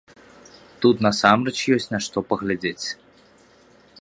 Тут 0.85 1.03
насамрэч 1.07 1.55
ёсць 1.75 1.89
на 1.93 1.99
што 2.09 2.17
паглядзець. 2.29 2.87